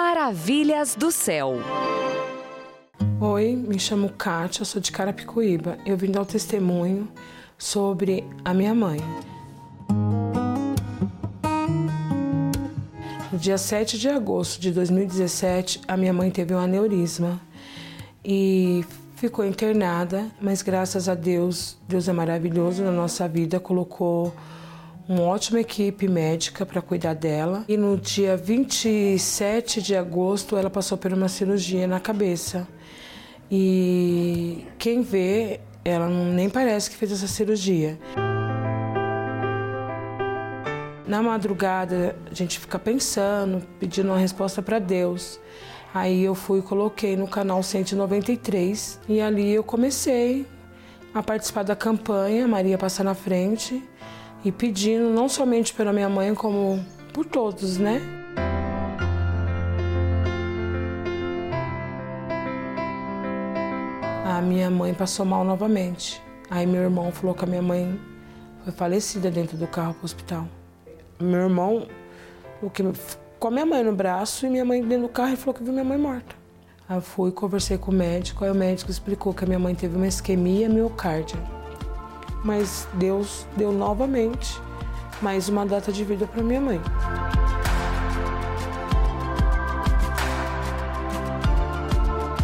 Maravilhas 0.00 0.94
do 0.94 1.10
céu. 1.10 1.54
Oi, 3.20 3.56
me 3.56 3.80
chamo 3.80 4.08
Kátia, 4.10 4.64
sou 4.64 4.80
de 4.80 4.92
Carapicuíba. 4.92 5.76
Eu 5.84 5.96
vim 5.96 6.08
dar 6.08 6.22
o 6.22 6.24
testemunho 6.24 7.08
sobre 7.58 8.24
a 8.44 8.54
minha 8.54 8.72
mãe. 8.72 9.00
No 13.32 13.36
dia 13.40 13.58
7 13.58 13.98
de 13.98 14.08
agosto 14.08 14.60
de 14.60 14.70
2017, 14.70 15.80
a 15.88 15.96
minha 15.96 16.12
mãe 16.12 16.30
teve 16.30 16.54
um 16.54 16.60
aneurisma 16.60 17.40
e 18.24 18.84
ficou 19.16 19.44
internada, 19.44 20.28
mas 20.40 20.62
graças 20.62 21.08
a 21.08 21.16
Deus, 21.16 21.76
Deus 21.88 22.06
é 22.06 22.12
maravilhoso 22.12 22.84
na 22.84 22.92
nossa 22.92 23.26
vida, 23.26 23.58
colocou 23.58 24.32
uma 25.08 25.22
ótima 25.22 25.58
equipe 25.58 26.06
médica 26.06 26.66
para 26.66 26.82
cuidar 26.82 27.14
dela. 27.14 27.64
E 27.66 27.76
no 27.76 27.96
dia 27.96 28.36
27 28.36 29.80
de 29.80 29.96
agosto, 29.96 30.56
ela 30.56 30.68
passou 30.68 30.98
por 30.98 31.12
uma 31.12 31.28
cirurgia 31.28 31.86
na 31.86 31.98
cabeça. 31.98 32.68
E 33.50 34.66
quem 34.78 35.00
vê, 35.00 35.60
ela 35.82 36.08
nem 36.08 36.50
parece 36.50 36.90
que 36.90 36.96
fez 36.96 37.10
essa 37.10 37.26
cirurgia. 37.26 37.98
Na 41.06 41.22
madrugada, 41.22 42.14
a 42.30 42.34
gente 42.34 42.58
fica 42.58 42.78
pensando, 42.78 43.66
pedindo 43.80 44.10
uma 44.10 44.18
resposta 44.18 44.60
para 44.60 44.78
Deus. 44.78 45.40
Aí 45.94 46.22
eu 46.22 46.34
fui 46.34 46.58
e 46.58 46.62
coloquei 46.62 47.16
no 47.16 47.26
canal 47.26 47.62
193 47.62 49.00
e 49.08 49.22
ali 49.22 49.54
eu 49.54 49.64
comecei 49.64 50.46
a 51.14 51.22
participar 51.22 51.62
da 51.62 51.74
campanha 51.74 52.46
Maria 52.46 52.76
Passa 52.76 53.02
na 53.02 53.14
Frente 53.14 53.82
e 54.44 54.52
pedindo 54.52 55.10
não 55.10 55.28
somente 55.28 55.74
pela 55.74 55.92
minha 55.92 56.08
mãe, 56.08 56.34
como 56.34 56.84
por 57.12 57.24
todos, 57.24 57.78
né? 57.78 58.00
A 64.24 64.40
minha 64.40 64.70
mãe 64.70 64.94
passou 64.94 65.26
mal 65.26 65.44
novamente. 65.44 66.22
Aí 66.50 66.66
meu 66.66 66.82
irmão 66.82 67.10
falou 67.10 67.34
que 67.34 67.44
a 67.44 67.46
minha 67.46 67.62
mãe 67.62 68.00
foi 68.62 68.72
falecida 68.72 69.30
dentro 69.30 69.56
do 69.56 69.66
carro 69.66 69.94
para 69.94 70.02
o 70.02 70.04
hospital. 70.04 70.48
Meu 71.20 71.40
irmão 71.40 71.86
o 72.62 72.70
que, 72.70 72.82
com 73.38 73.48
a 73.48 73.50
minha 73.50 73.66
mãe 73.66 73.82
no 73.82 73.92
braço 73.92 74.46
e 74.46 74.50
minha 74.50 74.64
mãe 74.64 74.82
dentro 74.82 75.06
do 75.06 75.12
carro 75.12 75.32
e 75.32 75.36
falou 75.36 75.54
que 75.54 75.62
viu 75.62 75.72
minha 75.72 75.84
mãe 75.84 75.98
morta. 75.98 76.36
Aí 76.88 77.00
fui, 77.00 77.30
conversei 77.30 77.76
com 77.76 77.90
o 77.90 77.94
médico, 77.94 78.44
aí 78.44 78.50
o 78.50 78.54
médico 78.54 78.90
explicou 78.90 79.34
que 79.34 79.44
a 79.44 79.46
minha 79.46 79.58
mãe 79.58 79.74
teve 79.74 79.96
uma 79.96 80.06
isquemia 80.06 80.68
miocárdia. 80.68 81.38
Mas 82.44 82.86
Deus 82.94 83.46
deu 83.56 83.72
novamente 83.72 84.60
mais 85.20 85.48
uma 85.48 85.66
data 85.66 85.90
de 85.90 86.04
vida 86.04 86.26
para 86.26 86.42
minha 86.42 86.60
mãe. 86.60 86.80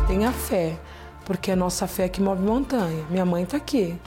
Tenha 0.07 0.33
fé, 0.33 0.79
porque 1.25 1.51
é 1.51 1.55
a 1.55 1.57
nossa 1.57 1.87
fé 1.87 2.09
que 2.09 2.21
move 2.21 2.43
montanha. 2.43 3.05
Minha 3.09 3.25
mãe 3.25 3.45
está 3.45 3.57
aqui. 3.57 3.99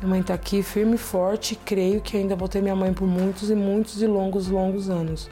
Minha 0.00 0.10
mãe 0.10 0.20
está 0.20 0.34
aqui 0.34 0.62
firme 0.62 0.94
e 0.94 0.98
forte 0.98 1.54
e 1.54 1.56
creio 1.56 2.00
que 2.00 2.16
ainda 2.16 2.36
vou 2.36 2.48
ter 2.48 2.62
minha 2.62 2.76
mãe 2.76 2.92
por 2.92 3.06
muitos 3.06 3.50
e 3.50 3.54
muitos 3.54 4.00
e 4.00 4.06
longos, 4.06 4.48
longos 4.48 4.88
anos. 4.88 5.28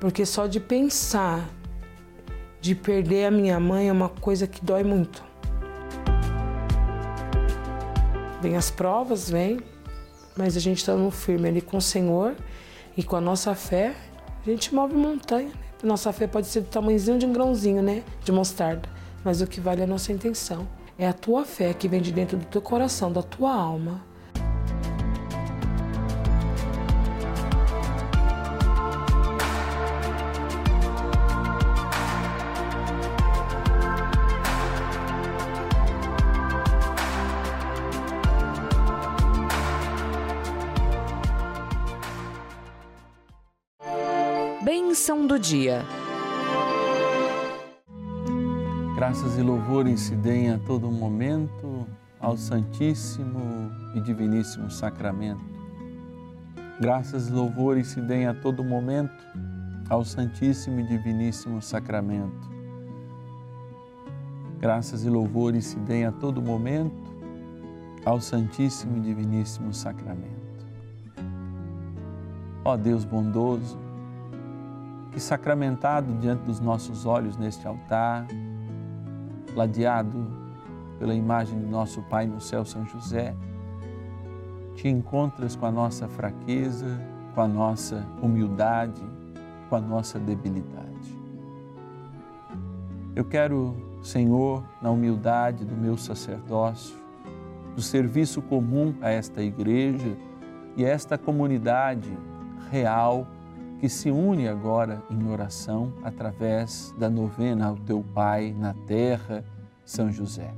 Porque 0.00 0.26
só 0.26 0.46
de 0.46 0.58
pensar 0.58 1.48
de 2.60 2.74
perder 2.74 3.26
a 3.26 3.30
minha 3.30 3.58
mãe 3.58 3.88
é 3.88 3.92
uma 3.92 4.08
coisa 4.08 4.46
que 4.46 4.64
dói 4.64 4.84
muito. 4.84 5.31
Vem 8.42 8.56
as 8.56 8.72
provas, 8.72 9.30
vem, 9.30 9.60
mas 10.36 10.56
a 10.56 10.60
gente 10.60 10.78
está 10.78 10.96
no 10.96 11.12
firme 11.12 11.48
ali 11.48 11.60
com 11.60 11.76
o 11.76 11.80
Senhor 11.80 12.34
e 12.96 13.04
com 13.04 13.14
a 13.14 13.20
nossa 13.20 13.54
fé, 13.54 13.94
a 14.44 14.50
gente 14.50 14.74
move 14.74 14.96
montanha. 14.96 15.46
Né? 15.46 15.54
Nossa 15.84 16.12
fé 16.12 16.26
pode 16.26 16.48
ser 16.48 16.62
do 16.62 16.66
tamanhozinho 16.66 17.20
de 17.20 17.24
um 17.24 17.32
grãozinho, 17.32 17.80
né? 17.80 18.02
De 18.24 18.32
mostarda. 18.32 18.88
Mas 19.24 19.40
o 19.40 19.46
que 19.46 19.60
vale 19.60 19.80
é 19.80 19.84
a 19.84 19.86
nossa 19.86 20.12
intenção. 20.12 20.66
É 20.98 21.06
a 21.06 21.12
tua 21.12 21.44
fé 21.44 21.72
que 21.72 21.86
vem 21.86 22.02
de 22.02 22.10
dentro 22.10 22.36
do 22.36 22.44
teu 22.46 22.60
coração, 22.60 23.12
da 23.12 23.22
tua 23.22 23.54
alma. 23.54 24.04
Graças 49.12 49.36
e 49.36 49.42
louvores 49.42 50.00
se 50.00 50.16
deem 50.16 50.52
a 50.52 50.58
todo 50.58 50.90
momento 50.90 51.86
ao 52.18 52.34
Santíssimo 52.34 53.70
e 53.94 54.00
Diviníssimo 54.00 54.70
Sacramento. 54.70 55.44
Graças 56.80 57.28
e 57.28 57.30
louvores 57.30 57.88
se 57.88 58.00
deem 58.00 58.26
a 58.26 58.32
todo 58.32 58.64
momento 58.64 59.22
ao 59.90 60.02
Santíssimo 60.02 60.80
e 60.80 60.86
Diviníssimo 60.88 61.60
Sacramento. 61.60 62.50
Graças 64.58 65.04
e 65.04 65.10
louvores 65.10 65.66
se 65.66 65.78
deem 65.80 66.06
a 66.06 66.12
todo 66.12 66.40
momento 66.40 67.12
ao 68.06 68.18
Santíssimo 68.18 68.96
e 68.96 69.00
Diviníssimo 69.00 69.74
Sacramento. 69.74 70.66
Ó 72.64 72.78
Deus 72.78 73.04
bondoso, 73.04 73.78
que 75.10 75.20
sacramentado 75.20 76.14
diante 76.14 76.44
dos 76.44 76.60
nossos 76.60 77.04
olhos 77.04 77.36
neste 77.36 77.68
altar, 77.68 78.26
ladeado 79.54 80.26
pela 80.98 81.14
imagem 81.14 81.58
do 81.58 81.66
nosso 81.66 82.00
Pai 82.02 82.26
no 82.26 82.40
céu, 82.40 82.64
São 82.64 82.86
José, 82.86 83.34
te 84.74 84.88
encontras 84.88 85.56
com 85.56 85.66
a 85.66 85.70
nossa 85.70 86.08
fraqueza, 86.08 87.00
com 87.34 87.40
a 87.40 87.48
nossa 87.48 88.06
humildade, 88.20 89.02
com 89.68 89.76
a 89.76 89.80
nossa 89.80 90.18
debilidade. 90.18 90.82
Eu 93.14 93.24
quero, 93.24 93.76
Senhor, 94.02 94.64
na 94.80 94.90
humildade 94.90 95.64
do 95.64 95.76
meu 95.76 95.96
sacerdócio, 95.96 96.96
do 97.74 97.82
serviço 97.82 98.40
comum 98.40 98.94
a 99.02 99.10
esta 99.10 99.42
igreja 99.42 100.16
e 100.76 100.84
a 100.84 100.88
esta 100.88 101.18
comunidade 101.18 102.10
real 102.70 103.26
que 103.82 103.88
se 103.88 104.12
une 104.12 104.46
agora 104.46 105.02
em 105.10 105.28
oração 105.28 105.92
através 106.04 106.94
da 106.96 107.10
novena 107.10 107.66
ao 107.66 107.74
teu 107.74 108.00
Pai 108.14 108.54
na 108.56 108.74
terra, 108.86 109.44
São 109.84 110.08
José. 110.08 110.54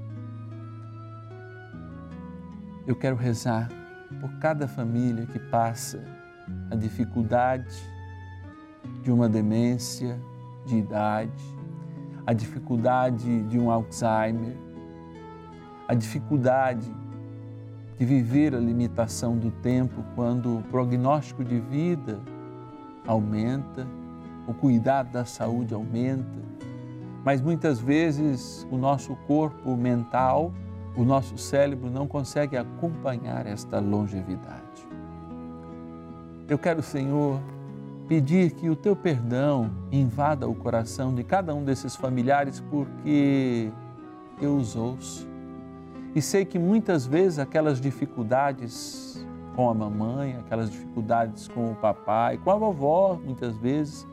Eu 2.87 2.95
quero 2.95 3.17
rezar 3.17 3.71
por 4.21 4.31
cada 4.41 4.69
família 4.69 5.25
que 5.25 5.39
passa 5.39 6.05
a 6.71 6.77
dificuldade 6.77 7.75
de 9.03 9.11
uma 9.11 9.27
demência 9.27 10.21
de 10.67 10.77
idade, 10.77 11.33
a 12.27 12.35
dificuldade 12.35 13.43
de 13.45 13.59
um 13.59 13.71
Alzheimer, 13.71 14.55
a 15.89 15.95
dificuldade 15.95 16.95
de 17.97 18.05
viver 18.05 18.55
a 18.55 18.61
limitação 18.61 19.39
do 19.39 19.51
tempo 19.51 20.05
quando 20.15 20.59
o 20.59 20.63
prognóstico 20.65 21.43
de 21.43 21.59
vida 21.59 22.34
aumenta, 23.07 23.87
o 24.47 24.55
cuidado 24.55 25.11
da 25.11 25.25
saúde 25.25 25.75
aumenta, 25.75 26.39
mas 27.25 27.41
muitas 27.41 27.81
vezes 27.81 28.67
o 28.71 28.77
nosso 28.77 29.17
corpo 29.27 29.77
mental, 29.77 30.53
o 30.97 31.05
nosso 31.05 31.39
cérebro 31.39 31.91
não 31.91 32.07
consegue 32.07 32.57
acompanhar 32.57 33.47
esta 33.47 33.81
longevidade. 33.81 34.63
Eu 36.47 36.59
quero, 36.59 36.83
Senhor, 36.83 37.41
pedir 38.07 38.53
que 38.53 38.69
o 38.69 38.77
teu 38.77 38.95
perdão 38.95 39.71
invada 39.91 40.47
o 40.47 40.55
coração 40.55 41.15
de 41.15 41.25
cada 41.25 41.55
um 41.55 41.65
desses 41.65 41.97
familiares, 41.97 42.61
porque 42.71 43.71
eu 44.41 44.57
os 44.57 44.77
ouço 44.77 45.35
e 46.15 46.23
sei 46.23 46.45
que 46.45 46.59
muitas 46.59 47.05
vezes 47.05 47.41
aquelas 47.41 47.81
dificuldades 47.81 49.24
com 49.55 49.71
a 49.71 49.75
mamãe, 49.75 50.37
aquelas 50.37 50.71
dificuldades 50.71 51.49
com 51.49 51.73
o 51.73 51.75
papai, 51.77 52.39
com 52.39 52.51
a 52.51 52.57
vovó, 52.57 53.19
muitas 53.23 53.57
vezes, 53.57 54.07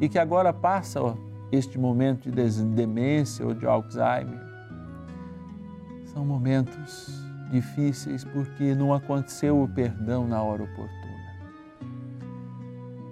e 0.00 0.08
que 0.08 0.18
agora 0.18 0.52
passa 0.52 1.14
este 1.52 1.78
momento 1.78 2.30
de 2.30 2.62
demência 2.64 3.46
ou 3.46 3.54
de 3.54 3.66
Alzheimer, 3.66 4.40
são 6.06 6.24
momentos 6.24 7.24
difíceis 7.50 8.24
porque 8.24 8.74
não 8.74 8.94
aconteceu 8.94 9.62
o 9.62 9.68
perdão 9.68 10.26
na 10.26 10.42
hora 10.42 10.62
oportuna. 10.62 11.00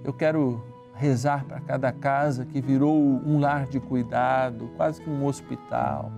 Eu 0.05 0.13
quero 0.13 0.65
rezar 0.95 1.45
para 1.45 1.61
cada 1.61 1.93
casa 1.93 2.45
que 2.45 2.61
virou 2.61 2.97
um 2.97 3.39
lar 3.39 3.67
de 3.67 3.79
cuidado, 3.79 4.71
quase 4.77 5.01
que 5.01 5.11
um 5.11 5.25
hospital 5.27 6.11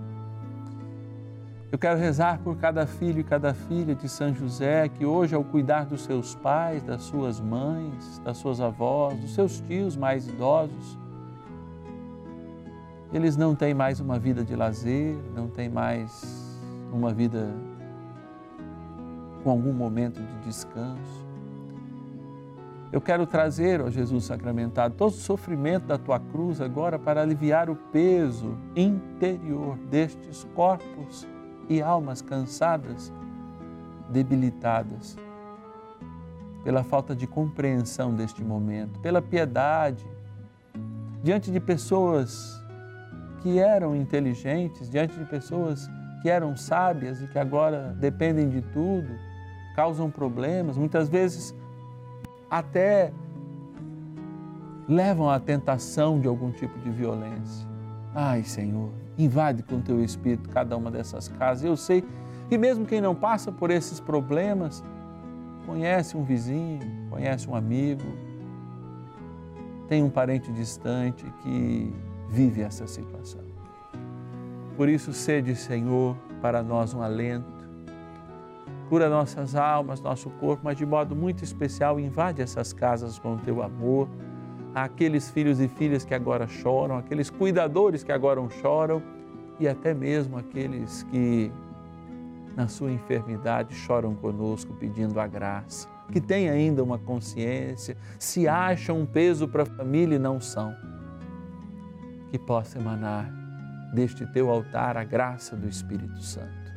eu 1.71 1.79
quero 1.79 1.97
rezar 1.97 2.39
por 2.39 2.57
cada 2.57 2.85
filho 2.85 3.21
e 3.21 3.23
cada 3.23 3.53
filha 3.53 3.95
de 3.95 4.09
São 4.09 4.33
José 4.33 4.89
que 4.89 5.05
hoje, 5.05 5.33
ao 5.33 5.43
cuidar 5.43 5.85
dos 5.85 6.03
seus 6.03 6.35
pais, 6.35 6.83
das 6.83 7.03
suas 7.03 7.39
mães, 7.39 8.19
das 8.19 8.37
suas 8.37 8.59
avós, 8.59 9.17
dos 9.17 9.33
seus 9.33 9.61
tios 9.61 9.95
mais 9.95 10.27
idosos, 10.27 10.99
eles 13.13 13.37
não 13.37 13.55
têm 13.55 13.73
mais 13.73 14.01
uma 14.01 14.19
vida 14.19 14.43
de 14.43 14.53
lazer, 14.53 15.15
não 15.33 15.47
têm 15.47 15.69
mais 15.69 16.59
uma 16.91 17.13
vida 17.13 17.47
com 19.41 19.49
algum 19.49 19.71
momento 19.71 20.21
de 20.21 20.45
descanso. 20.45 21.25
Eu 22.91 22.99
quero 22.99 23.25
trazer, 23.25 23.79
ó 23.79 23.89
Jesus 23.89 24.25
sacramentado, 24.25 24.95
todo 24.95 25.11
o 25.11 25.15
sofrimento 25.15 25.85
da 25.85 25.97
tua 25.97 26.19
cruz 26.19 26.59
agora 26.59 26.99
para 26.99 27.21
aliviar 27.21 27.69
o 27.69 27.75
peso 27.75 28.57
interior 28.75 29.77
destes 29.89 30.45
corpos 30.53 31.25
e 31.71 31.81
almas 31.81 32.21
cansadas, 32.21 33.13
debilitadas, 34.09 35.17
pela 36.65 36.83
falta 36.83 37.15
de 37.15 37.25
compreensão 37.25 38.13
deste 38.13 38.43
momento, 38.43 38.99
pela 38.99 39.21
piedade, 39.21 40.05
diante 41.23 41.49
de 41.49 41.61
pessoas 41.61 42.61
que 43.41 43.57
eram 43.57 43.95
inteligentes, 43.95 44.89
diante 44.89 45.17
de 45.17 45.23
pessoas 45.23 45.89
que 46.21 46.29
eram 46.29 46.57
sábias 46.57 47.21
e 47.21 47.27
que 47.27 47.39
agora 47.39 47.95
dependem 47.97 48.49
de 48.49 48.61
tudo, 48.61 49.07
causam 49.73 50.11
problemas, 50.11 50.75
muitas 50.75 51.07
vezes 51.07 51.55
até 52.49 53.13
levam 54.89 55.29
à 55.29 55.39
tentação 55.39 56.19
de 56.19 56.27
algum 56.27 56.51
tipo 56.51 56.77
de 56.79 56.89
violência. 56.89 57.65
Ai, 58.13 58.43
Senhor, 58.43 58.89
invade 59.17 59.63
com 59.63 59.81
teu 59.81 60.03
espírito 60.03 60.49
cada 60.49 60.75
uma 60.75 60.89
dessas 60.89 61.27
casas. 61.27 61.63
Eu 61.63 61.77
sei 61.77 62.03
que 62.49 62.57
mesmo 62.57 62.85
quem 62.85 63.01
não 63.01 63.15
passa 63.15 63.51
por 63.51 63.71
esses 63.71 63.99
problemas, 63.99 64.83
conhece 65.65 66.17
um 66.17 66.23
vizinho, 66.23 66.81
conhece 67.09 67.49
um 67.49 67.55
amigo, 67.55 68.03
tem 69.87 70.03
um 70.03 70.09
parente 70.09 70.51
distante 70.51 71.25
que 71.41 71.93
vive 72.29 72.61
essa 72.61 72.87
situação. 72.87 73.41
Por 74.77 74.89
isso, 74.89 75.13
sede, 75.13 75.55
Senhor, 75.55 76.15
para 76.41 76.63
nós 76.63 76.93
um 76.93 77.01
alento. 77.01 77.61
Cura 78.89 79.09
nossas 79.09 79.55
almas, 79.55 80.01
nosso 80.01 80.29
corpo, 80.31 80.61
mas 80.63 80.77
de 80.77 80.85
modo 80.85 81.15
muito 81.15 81.43
especial, 81.43 81.99
invade 81.99 82.41
essas 82.41 82.73
casas 82.73 83.17
com 83.19 83.35
o 83.35 83.37
teu 83.37 83.61
amor 83.61 84.09
àqueles 84.73 85.29
filhos 85.29 85.59
e 85.59 85.67
filhas 85.67 86.05
que 86.05 86.13
agora 86.13 86.47
choram, 86.47 86.97
aqueles 86.97 87.29
cuidadores 87.29 88.03
que 88.03 88.11
agora 88.11 88.41
choram 88.61 89.01
e 89.59 89.67
até 89.67 89.93
mesmo 89.93 90.37
aqueles 90.37 91.03
que 91.03 91.51
na 92.55 92.67
sua 92.67 92.91
enfermidade 92.91 93.73
choram 93.73 94.13
conosco 94.15 94.73
pedindo 94.73 95.19
a 95.19 95.27
graça, 95.27 95.87
que 96.11 96.19
têm 96.19 96.49
ainda 96.49 96.83
uma 96.83 96.97
consciência, 96.97 97.95
se 98.19 98.47
acham 98.47 98.99
um 98.99 99.05
peso 99.05 99.47
para 99.47 99.63
a 99.63 99.65
família 99.65 100.15
e 100.15 100.19
não 100.19 100.41
são. 100.41 100.75
Que 102.29 102.37
possa 102.37 102.79
emanar 102.79 103.31
deste 103.93 104.25
teu 104.33 104.49
altar 104.49 104.97
a 104.97 105.03
graça 105.03 105.55
do 105.55 105.67
Espírito 105.67 106.21
Santo. 106.21 106.71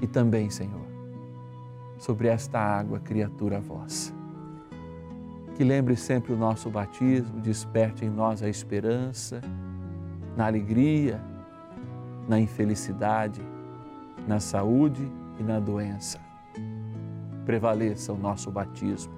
E 0.00 0.06
também, 0.06 0.50
Senhor, 0.50 0.86
sobre 1.98 2.28
esta 2.28 2.58
água, 2.58 3.00
criatura 3.00 3.60
vossa 3.60 4.13
que 5.54 5.62
lembre 5.62 5.96
sempre 5.96 6.32
o 6.32 6.36
nosso 6.36 6.68
batismo, 6.68 7.40
desperte 7.40 8.04
em 8.04 8.10
nós 8.10 8.42
a 8.42 8.48
esperança, 8.48 9.40
na 10.36 10.46
alegria, 10.46 11.20
na 12.28 12.40
infelicidade, 12.40 13.40
na 14.26 14.40
saúde 14.40 15.10
e 15.38 15.42
na 15.42 15.60
doença. 15.60 16.18
Prevaleça 17.44 18.12
o 18.12 18.18
nosso 18.18 18.50
batismo 18.50 19.14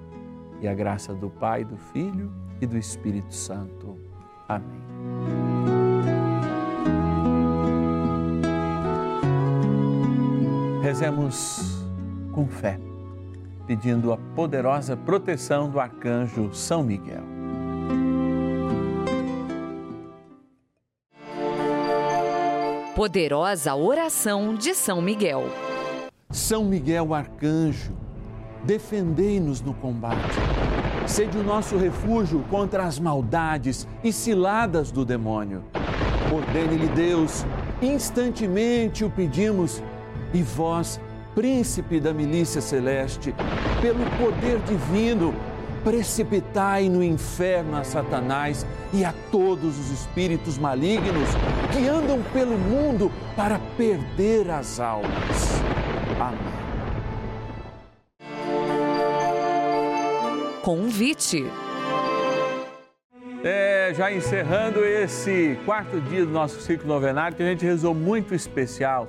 e 0.61 0.68
a 0.68 0.75
graça 0.75 1.14
do 1.14 1.31
Pai, 1.31 1.64
do 1.64 1.77
Filho 1.77 2.31
e 2.61 2.66
do 2.66 2.77
Espírito 2.77 3.35
Santo. 3.35 3.99
Amém. 4.49 4.85
Rezemos 10.83 11.85
com 12.33 12.46
fé 12.46 12.86
pedindo 13.66 14.12
a 14.12 14.16
poderosa 14.16 14.96
proteção 14.96 15.68
do 15.68 15.81
arcanjo 15.81 16.55
São 16.55 16.83
Miguel. 16.83 17.22
Poderosa 22.94 23.74
oração 23.74 24.55
de 24.55 24.74
São 24.74 25.02
Miguel. 25.02 25.44
São 26.31 26.64
Miguel 26.64 27.12
arcanjo, 27.12 27.92
defendei-nos 28.64 29.61
no 29.61 29.74
combate. 29.74 30.37
Sede 31.07 31.37
o 31.37 31.42
nosso 31.42 31.76
refúgio 31.76 32.42
contra 32.50 32.85
as 32.85 32.98
maldades 32.98 33.87
e 34.02 34.12
ciladas 34.12 34.90
do 34.90 35.05
demônio. 35.05 35.62
Ordene-lhe 36.35 36.88
Deus, 36.88 37.44
instantemente 37.83 39.05
o 39.05 39.11
pedimos, 39.11 39.83
e 40.33 40.42
vós 40.42 41.00
príncipe 41.37 42.01
da 42.01 42.14
milícia 42.14 42.62
celeste, 42.62 43.35
pelo 43.83 44.03
poder 44.16 44.59
divino, 44.61 45.35
precipitai 45.85 46.88
no 46.88 47.05
inferno 47.05 47.77
a 47.77 47.85
Satanás 47.85 48.66
e 48.90 49.05
a 49.05 49.12
todos 49.31 49.79
os 49.79 49.90
espíritos 49.90 50.57
malignos 50.57 51.29
que 51.75 51.87
andam 51.87 52.22
pelo 52.33 52.57
mundo 52.57 53.12
para 53.37 53.59
perder 53.77 54.51
as 54.51 54.81
almas. 54.81 55.61
Amém. 56.18 56.38
Convite. 60.62 61.44
É, 63.44 63.92
já 63.94 64.11
encerrando 64.11 64.83
esse 64.83 65.59
quarto 65.66 66.01
dia 66.01 66.25
do 66.25 66.33
nosso 66.33 66.62
ciclo 66.62 66.88
novenário, 66.88 67.37
que 67.37 67.42
a 67.42 67.46
gente 67.46 67.64
rezou 67.64 67.94
muito 67.94 68.35
especial 68.35 69.07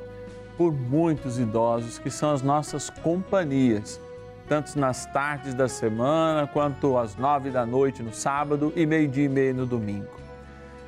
por 0.57 0.73
muitos 0.73 1.37
idosos 1.37 1.99
que 1.99 2.09
são 2.09 2.31
as 2.31 2.41
nossas 2.41 2.89
companhias 2.89 4.01
tanto 4.47 4.79
nas 4.79 5.05
tardes 5.05 5.53
da 5.53 5.67
semana 5.67 6.47
quanto 6.47 6.97
às 6.97 7.15
nove 7.15 7.49
da 7.49 7.65
noite 7.65 8.01
no 8.01 8.13
sábado 8.13 8.71
e 8.75 8.85
meio-dia 8.85 9.25
e 9.25 9.29
meio 9.29 9.53
no 9.53 9.65
domingo. 9.65 10.07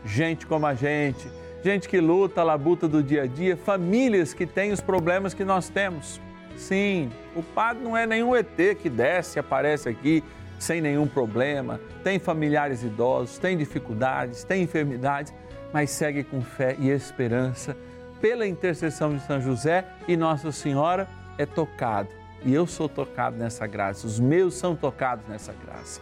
Gente 0.05 0.47
como 0.47 0.65
a 0.65 0.73
gente, 0.73 1.29
gente 1.63 1.89
que 1.89 1.99
luta 1.99 2.41
labuta 2.41 2.88
do 2.88 3.03
dia 3.03 3.23
a 3.23 3.27
dia, 3.27 3.58
famílias 3.58 4.34
que 4.34 4.45
têm 4.45 4.71
os 4.71 4.79
problemas 4.79 5.34
que 5.34 5.43
nós 5.43 5.67
temos. 5.69 6.21
Sim, 6.55 7.12
o 7.36 7.43
padre 7.43 7.84
não 7.84 7.95
é 7.95 8.08
nenhum 8.08 8.36
ET 8.36 8.77
que 8.82 8.89
desce 8.89 9.38
e 9.38 9.39
aparece 9.39 9.89
aqui 9.89 10.23
sem 10.58 10.82
nenhum 10.82 11.08
problema, 11.08 11.79
tem 12.03 12.19
familiares 12.19 12.84
idosos, 12.84 13.38
tem 13.38 13.58
dificuldades, 13.58 14.43
tem 14.43 14.63
enfermidades, 14.63 15.34
mas 15.73 15.89
segue 15.89 16.23
com 16.23 16.41
fé 16.41 16.75
e 16.79 16.89
esperança. 16.89 17.77
Pela 18.21 18.45
intercessão 18.45 19.15
de 19.15 19.21
São 19.25 19.39
José 19.39 19.86
e 20.08 20.17
Nossa 20.17 20.51
Senhora, 20.51 21.08
é 21.38 21.45
tocado 21.45 22.10
e 22.43 22.53
eu 22.53 22.65
sou 22.65 22.88
tocado 22.88 23.38
nessa 23.38 23.67
graça, 23.67 24.08
os 24.08 24.19
meus 24.19 24.55
são 24.55 24.75
tocados 24.75 25.27
nessa 25.27 25.53
graça. 25.53 26.01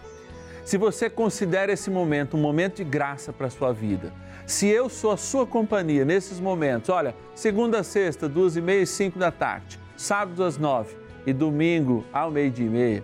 Se 0.63 0.77
você 0.77 1.09
considera 1.09 1.71
esse 1.71 1.89
momento 1.89 2.35
um 2.35 2.41
momento 2.41 2.77
de 2.77 2.83
graça 2.83 3.31
para 3.31 3.47
a 3.47 3.49
sua 3.49 3.73
vida, 3.73 4.11
se 4.45 4.67
eu 4.67 4.89
sou 4.89 5.11
a 5.11 5.17
sua 5.17 5.47
companhia 5.47 6.03
nesses 6.05 6.39
momentos, 6.39 6.89
olha, 6.89 7.15
segunda 7.33 7.79
a 7.79 7.83
sexta, 7.83 8.27
duas 8.27 8.55
e 8.55 8.61
meia 8.61 8.81
e 8.81 8.87
cinco 8.87 9.17
da 9.17 9.31
tarde, 9.31 9.79
sábado 9.95 10.43
às 10.43 10.57
nove 10.57 10.95
e 11.25 11.33
domingo 11.33 12.03
ao 12.11 12.29
meio-dia 12.29 12.65
e 12.65 12.69
meia, 12.69 13.03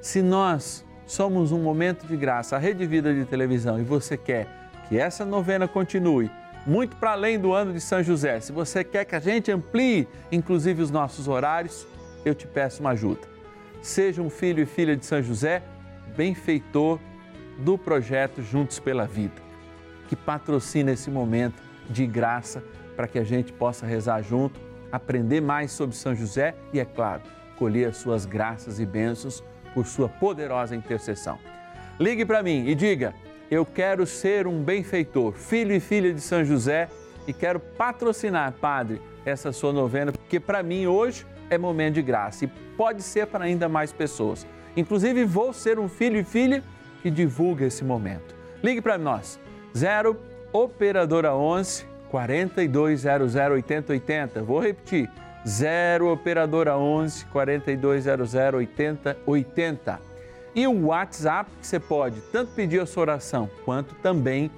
se 0.00 0.22
nós 0.22 0.84
somos 1.06 1.52
um 1.52 1.60
momento 1.60 2.06
de 2.06 2.16
graça, 2.16 2.56
a 2.56 2.58
Rede 2.58 2.86
Vida 2.86 3.12
de 3.12 3.24
Televisão, 3.24 3.78
e 3.78 3.82
você 3.82 4.16
quer 4.16 4.46
que 4.88 4.98
essa 4.98 5.24
novena 5.24 5.66
continue, 5.66 6.30
muito 6.66 6.96
para 6.96 7.12
além 7.12 7.38
do 7.38 7.52
ano 7.52 7.72
de 7.72 7.80
São 7.80 8.02
José, 8.02 8.40
se 8.40 8.52
você 8.52 8.84
quer 8.84 9.04
que 9.04 9.14
a 9.14 9.20
gente 9.20 9.50
amplie, 9.50 10.06
inclusive, 10.30 10.82
os 10.82 10.90
nossos 10.90 11.26
horários, 11.26 11.86
eu 12.24 12.34
te 12.34 12.46
peço 12.46 12.80
uma 12.80 12.90
ajuda. 12.90 13.28
Seja 13.80 14.20
um 14.20 14.28
filho 14.28 14.62
e 14.62 14.66
filha 14.66 14.96
de 14.96 15.06
São 15.06 15.22
José, 15.22 15.62
benfeitor 16.16 16.98
do 17.58 17.78
projeto 17.78 18.42
Juntos 18.42 18.78
pela 18.78 19.06
Vida, 19.06 19.40
que 20.08 20.16
patrocina 20.16 20.92
esse 20.92 21.10
momento 21.10 21.62
de 21.88 22.06
graça 22.06 22.62
para 22.94 23.08
que 23.08 23.18
a 23.18 23.24
gente 23.24 23.52
possa 23.52 23.86
rezar 23.86 24.22
junto, 24.22 24.60
aprender 24.92 25.40
mais 25.40 25.72
sobre 25.72 25.96
São 25.96 26.14
José 26.14 26.54
e, 26.72 26.80
é 26.80 26.84
claro, 26.84 27.22
colher 27.56 27.88
as 27.88 27.96
suas 27.96 28.26
graças 28.26 28.78
e 28.78 28.86
bênçãos 28.86 29.42
por 29.72 29.86
sua 29.86 30.08
poderosa 30.08 30.74
intercessão. 30.74 31.38
Ligue 31.98 32.24
para 32.24 32.42
mim 32.42 32.66
e 32.66 32.74
diga: 32.74 33.14
Eu 33.50 33.66
quero 33.66 34.06
ser 34.06 34.46
um 34.46 34.62
benfeitor, 34.62 35.32
filho 35.32 35.74
e 35.74 35.80
filha 35.80 36.14
de 36.14 36.20
São 36.20 36.44
José 36.44 36.88
e 37.26 37.32
quero 37.32 37.58
patrocinar, 37.58 38.52
Padre, 38.52 39.02
essa 39.24 39.50
sua 39.50 39.72
novena, 39.72 40.12
porque 40.12 40.38
para 40.38 40.62
mim 40.62 40.86
hoje 40.86 41.26
é 41.50 41.58
momento 41.58 41.94
de 41.94 42.02
graça 42.02 42.44
e 42.44 42.48
pode 42.76 43.02
ser 43.02 43.26
para 43.26 43.44
ainda 43.44 43.68
mais 43.68 43.92
pessoas. 43.92 44.46
Inclusive, 44.76 45.24
vou 45.24 45.52
ser 45.52 45.80
um 45.80 45.88
filho 45.88 46.20
e 46.20 46.22
filha 46.22 46.62
que 47.02 47.10
divulga 47.10 47.66
esse 47.66 47.82
momento. 47.82 48.36
Ligue 48.62 48.80
para 48.80 48.96
nós, 48.96 49.40
0 49.76 50.16
Operadora 50.52 51.34
11 51.34 51.84
4200 52.08 53.34
8080. 53.34 54.42
Vou 54.44 54.60
repetir, 54.60 55.10
0 55.46 56.12
Operadora 56.12 56.76
11 56.76 57.24
4200 57.26 58.34
8080. 58.34 60.09
E 60.54 60.66
o 60.66 60.86
WhatsApp 60.86 61.50
que 61.60 61.66
você 61.66 61.78
pode 61.78 62.20
tanto 62.32 62.52
pedir 62.52 62.80
a 62.80 62.86
sua 62.86 63.02
oração 63.02 63.48
quanto 63.64 63.94
também 63.96 64.50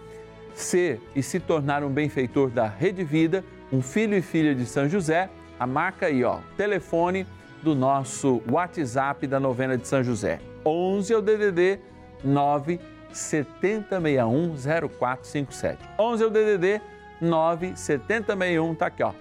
ser 0.55 1.01
e 1.15 1.23
se 1.23 1.41
tornar 1.41 1.83
um 1.83 1.91
benfeitor 1.91 2.51
da 2.51 2.67
Rede 2.67 3.05
Vida, 3.05 3.45
um 3.73 3.83
filho 3.83 4.17
e 4.17 4.23
filha 4.23 4.55
de 4.55 4.67
São 4.67 4.89
José 4.89 5.29
a 5.63 5.67
marca 5.67 6.07
aí, 6.07 6.25
ó, 6.25 6.39
telefone 6.57 7.25
do 7.63 7.73
nosso 7.73 8.43
WhatsApp 8.51 9.29
da 9.29 9.39
novena 9.39 9.79
de 9.79 9.87
São 9.87 10.03
José. 10.03 10.41
11 10.67 11.13
é 11.13 11.17
o 11.17 11.23
DDD 11.23 11.79
9 12.25 12.81
7061 13.13 14.57
0457. 14.89 15.79
11 15.97 16.25
é 16.25 16.27
o 16.27 16.31
DDD 16.31 16.83
9 17.21 17.77
7061, 17.77 18.75
tá 18.75 18.87
aqui, 18.87 19.05
ó, 19.05 19.13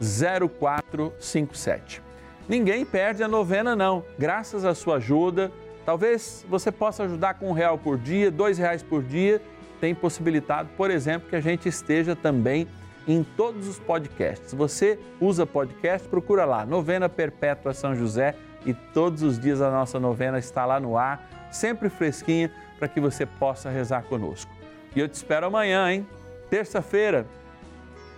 0457. 0.00 2.00
Ninguém 2.48 2.86
perde 2.86 3.22
a 3.22 3.28
novena 3.28 3.76
não. 3.76 4.02
Graças 4.18 4.64
à 4.64 4.74
sua 4.74 4.96
ajuda, 4.96 5.52
talvez 5.84 6.44
você 6.48 6.70
possa 6.70 7.04
ajudar 7.04 7.34
com 7.34 7.50
um 7.50 7.52
real 7.52 7.78
por 7.78 7.98
dia, 7.98 8.30
dois 8.30 8.58
reais 8.58 8.82
por 8.82 9.02
dia. 9.02 9.40
Tem 9.80 9.94
possibilitado, 9.94 10.68
por 10.76 10.90
exemplo, 10.90 11.28
que 11.28 11.36
a 11.36 11.40
gente 11.40 11.68
esteja 11.68 12.14
também 12.14 12.68
em 13.06 13.22
todos 13.22 13.66
os 13.66 13.78
podcasts. 13.78 14.50
Se 14.50 14.56
você 14.56 14.98
usa 15.20 15.44
podcast, 15.44 16.08
procura 16.08 16.44
lá, 16.44 16.64
Novena 16.64 17.08
Perpétua 17.08 17.74
São 17.74 17.94
José 17.94 18.34
e 18.64 18.72
todos 18.72 19.22
os 19.22 19.38
dias 19.38 19.60
a 19.60 19.70
nossa 19.70 19.98
novena 19.98 20.38
está 20.38 20.64
lá 20.64 20.78
no 20.78 20.96
ar, 20.96 21.48
sempre 21.50 21.88
fresquinha, 21.88 22.50
para 22.78 22.88
que 22.88 23.00
você 23.00 23.26
possa 23.26 23.70
rezar 23.70 24.02
conosco. 24.04 24.50
E 24.94 25.00
eu 25.00 25.08
te 25.08 25.14
espero 25.14 25.46
amanhã, 25.46 25.90
hein? 25.90 26.06
Terça-feira, 26.50 27.26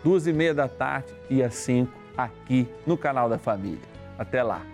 duas 0.03 0.27
e 0.27 0.33
meia 0.33 0.55
da 0.55 0.69
tarde 0.69 1.15
e 1.31 1.43
às 1.43 1.55
cinco, 1.55 1.93
aqui 2.17 2.69
no 2.87 2.97
canal 2.97 3.29
da 3.29 3.39
Família. 3.39 3.81
Até 4.19 4.43
lá. 4.43 4.74